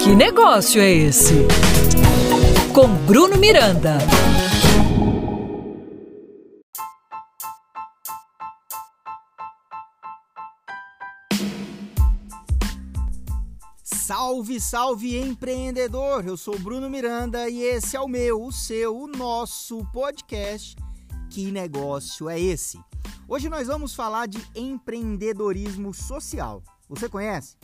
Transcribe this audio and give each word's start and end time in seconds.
Que 0.00 0.14
negócio 0.14 0.80
é 0.80 0.90
esse? 0.90 1.34
Com 2.74 2.88
Bruno 3.06 3.36
Miranda. 3.38 3.98
Salve, 13.82 14.60
salve 14.60 15.18
empreendedor! 15.18 16.26
Eu 16.26 16.36
sou 16.36 16.58
Bruno 16.58 16.90
Miranda 16.90 17.48
e 17.48 17.62
esse 17.62 17.96
é 17.96 18.00
o 18.00 18.06
meu, 18.06 18.42
o 18.42 18.52
seu, 18.52 18.96
o 18.96 19.06
nosso 19.06 19.84
podcast. 19.92 20.76
Que 21.30 21.50
negócio 21.50 22.28
é 22.28 22.38
esse? 22.38 22.78
Hoje 23.26 23.48
nós 23.48 23.66
vamos 23.66 23.94
falar 23.94 24.26
de 24.26 24.38
empreendedorismo 24.54 25.94
social. 25.94 26.62
Você 26.88 27.08
conhece? 27.08 27.56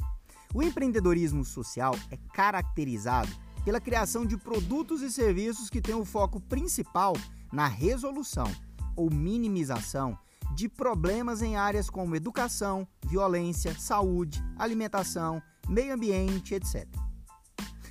O 0.53 0.63
empreendedorismo 0.63 1.45
social 1.45 1.95
é 2.11 2.17
caracterizado 2.35 3.31
pela 3.65 3.81
criação 3.81 4.27
de 4.27 4.37
produtos 4.37 5.01
e 5.01 5.11
serviços 5.11 5.71
que 5.71 5.81
têm 5.81 5.95
o 5.95 6.05
foco 6.05 6.41
principal 6.41 7.15
na 7.53 7.69
resolução 7.69 8.51
ou 8.97 9.09
minimização 9.11 10.19
de 10.57 10.69
problemas 10.69 11.41
em 11.41 11.57
áreas 11.57 11.89
como 11.89 12.17
educação, 12.17 12.87
violência, 13.07 13.79
saúde, 13.79 14.43
alimentação, 14.59 15.41
meio 15.69 15.95
ambiente, 15.95 16.55
etc. 16.55 16.85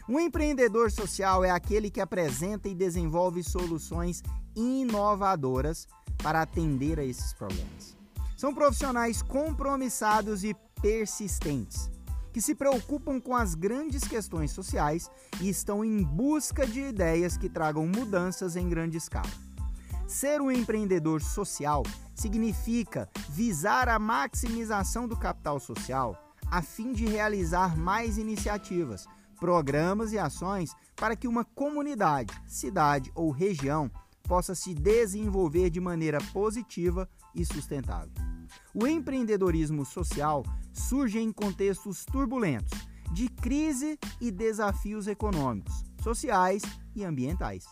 Um 0.10 0.20
empreendedor 0.20 0.92
social 0.92 1.46
é 1.46 1.52
aquele 1.52 1.90
que 1.90 2.02
apresenta 2.02 2.68
e 2.68 2.76
desenvolve 2.76 3.42
soluções 3.42 4.22
inovadoras 4.54 5.88
para 6.18 6.42
atender 6.42 7.00
a 7.00 7.06
esses 7.06 7.34
problemas. 7.34 7.96
São 8.36 8.54
profissionais 8.54 9.22
compromissados 9.22 10.44
e 10.44 10.54
persistentes 10.82 11.90
que 12.32 12.42
se 12.42 12.54
preocupam 12.56 13.20
com 13.20 13.36
as 13.36 13.56
grandes 13.56 14.08
questões 14.08 14.52
sociais 14.52 15.10
e 15.42 15.50
estão 15.50 15.84
em 15.84 16.04
busca 16.04 16.66
de 16.66 16.82
ideias 16.82 17.38
que 17.38 17.50
tragam 17.50 17.86
mudanças 17.88 18.56
em 18.56 18.68
grande 18.70 18.98
escala. 18.98 19.30
Ser 20.08 20.42
um 20.42 20.52
empreendedor 20.52 21.22
social 21.22 21.84
significa 22.16 23.10
visar 23.30 23.88
a 23.88 24.00
maximização 24.00 25.08
do 25.08 25.16
capital 25.16 25.60
social 25.60 26.18
a 26.52 26.62
fim 26.62 26.92
de 26.92 27.06
realizar 27.06 27.78
mais 27.78 28.18
iniciativas, 28.18 29.08
programas 29.40 30.12
e 30.12 30.18
ações 30.18 30.76
para 30.96 31.16
que 31.16 31.28
uma 31.28 31.46
comunidade, 31.46 32.34
cidade 32.48 33.12
ou 33.16 33.30
região 33.30 33.90
possa 34.24 34.54
se 34.54 34.74
desenvolver 34.74 35.70
de 35.70 35.80
maneira 35.80 36.20
positiva 36.34 37.10
e 37.34 37.46
sustentável. 37.46 38.29
O 38.74 38.86
empreendedorismo 38.86 39.84
social 39.84 40.46
surge 40.72 41.20
em 41.20 41.32
contextos 41.32 42.06
turbulentos, 42.06 42.78
de 43.12 43.28
crise 43.28 43.98
e 44.22 44.30
desafios 44.30 45.08
econômicos, 45.08 45.84
sociais 46.04 46.62
e 46.96 47.04
ambientais. 47.04 47.66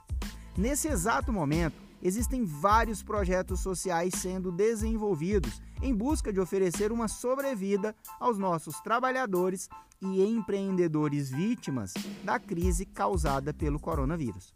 Nesse 0.57 0.87
exato 0.87 1.31
momento, 1.31 1.75
existem 2.01 2.43
vários 2.43 3.03
projetos 3.03 3.59
sociais 3.59 4.15
sendo 4.15 4.51
desenvolvidos 4.51 5.61
em 5.83 5.93
busca 5.93 6.33
de 6.33 6.39
oferecer 6.39 6.91
uma 6.91 7.07
sobrevida 7.07 7.95
aos 8.19 8.39
nossos 8.39 8.79
trabalhadores 8.81 9.69
e 10.01 10.23
empreendedores 10.23 11.29
vítimas 11.29 11.93
da 12.23 12.39
crise 12.39 12.87
causada 12.87 13.53
pelo 13.53 13.79
coronavírus. 13.79 14.51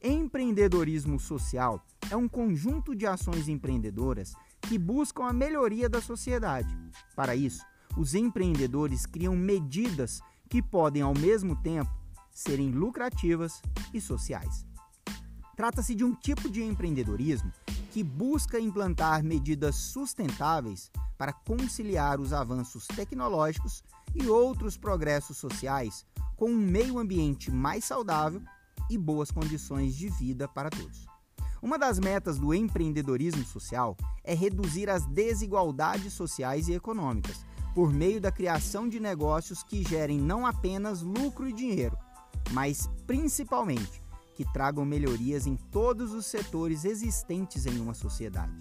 Empreendedorismo 0.00 1.18
social 1.18 1.84
é 2.08 2.16
um 2.16 2.28
conjunto 2.28 2.94
de 2.94 3.06
ações 3.06 3.48
empreendedoras 3.48 4.34
que 4.68 4.78
buscam 4.78 5.24
a 5.24 5.32
melhoria 5.32 5.88
da 5.88 6.00
sociedade. 6.00 6.76
Para 7.14 7.36
isso, 7.36 7.64
os 7.96 8.14
empreendedores 8.14 9.06
criam 9.06 9.36
medidas 9.36 10.20
que 10.48 10.62
podem, 10.62 11.02
ao 11.02 11.14
mesmo 11.14 11.56
tempo, 11.56 11.90
serem 12.30 12.70
lucrativas 12.70 13.60
e 13.92 14.00
sociais. 14.00 14.66
Trata-se 15.56 15.94
de 15.94 16.04
um 16.04 16.14
tipo 16.14 16.48
de 16.48 16.62
empreendedorismo 16.62 17.52
que 17.90 18.02
busca 18.02 18.58
implantar 18.58 19.22
medidas 19.22 19.76
sustentáveis 19.76 20.90
para 21.18 21.32
conciliar 21.32 22.20
os 22.20 22.32
avanços 22.32 22.86
tecnológicos 22.86 23.84
e 24.14 24.26
outros 24.26 24.78
progressos 24.78 25.36
sociais 25.36 26.06
com 26.36 26.50
um 26.50 26.56
meio 26.56 26.98
ambiente 26.98 27.50
mais 27.50 27.84
saudável 27.84 28.42
e 28.88 28.96
boas 28.96 29.30
condições 29.30 29.94
de 29.94 30.08
vida 30.08 30.48
para 30.48 30.70
todos. 30.70 31.11
Uma 31.62 31.78
das 31.78 32.00
metas 32.00 32.40
do 32.40 32.52
empreendedorismo 32.52 33.44
social 33.44 33.96
é 34.24 34.34
reduzir 34.34 34.90
as 34.90 35.06
desigualdades 35.06 36.12
sociais 36.12 36.66
e 36.66 36.72
econômicas 36.72 37.46
por 37.72 37.92
meio 37.92 38.20
da 38.20 38.32
criação 38.32 38.88
de 38.88 38.98
negócios 38.98 39.62
que 39.62 39.84
gerem 39.84 40.18
não 40.20 40.44
apenas 40.44 41.02
lucro 41.02 41.48
e 41.48 41.52
dinheiro, 41.52 41.96
mas 42.50 42.90
principalmente 43.06 44.02
que 44.34 44.44
tragam 44.52 44.84
melhorias 44.84 45.46
em 45.46 45.54
todos 45.54 46.12
os 46.12 46.26
setores 46.26 46.84
existentes 46.84 47.64
em 47.64 47.80
uma 47.80 47.94
sociedade. 47.94 48.52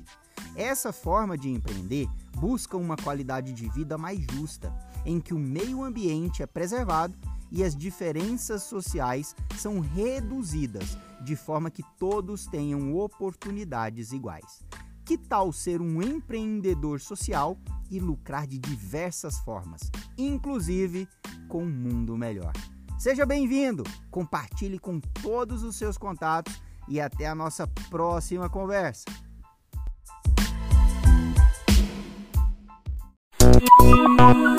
Essa 0.55 0.93
forma 0.93 1.35
de 1.35 1.49
empreender 1.49 2.07
busca 2.37 2.77
uma 2.77 2.95
qualidade 2.95 3.51
de 3.51 3.67
vida 3.69 3.97
mais 3.97 4.19
justa, 4.31 4.71
em 5.03 5.19
que 5.19 5.33
o 5.33 5.39
meio 5.39 5.83
ambiente 5.83 6.43
é 6.43 6.45
preservado 6.45 7.17
e 7.51 7.63
as 7.63 7.75
diferenças 7.75 8.63
sociais 8.63 9.35
são 9.57 9.79
reduzidas, 9.79 10.97
de 11.23 11.35
forma 11.35 11.69
que 11.69 11.83
todos 11.99 12.47
tenham 12.47 12.95
oportunidades 12.95 14.11
iguais. 14.11 14.63
Que 15.03 15.17
tal 15.17 15.51
ser 15.51 15.81
um 15.81 16.01
empreendedor 16.01 17.01
social 17.01 17.57
e 17.89 17.99
lucrar 17.99 18.47
de 18.47 18.57
diversas 18.57 19.37
formas, 19.39 19.81
inclusive 20.17 21.07
com 21.49 21.63
um 21.63 21.69
mundo 21.69 22.17
melhor? 22.17 22.53
Seja 22.97 23.25
bem-vindo, 23.25 23.83
compartilhe 24.09 24.79
com 24.79 24.99
todos 24.99 25.63
os 25.63 25.75
seus 25.75 25.97
contatos 25.97 26.61
e 26.87 27.01
até 27.01 27.27
a 27.27 27.35
nossa 27.35 27.67
próxima 27.89 28.49
conversa. 28.49 29.05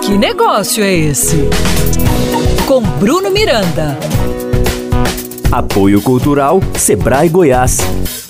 Que 0.04 0.18
negócio 0.18 0.82
é 0.82 0.92
esse? 0.92 1.48
Com 2.72 2.80
Bruno 2.98 3.30
Miranda. 3.30 3.98
Apoio 5.50 6.00
Cultural 6.00 6.58
Sebrae 6.74 7.28
Goiás. 7.28 8.21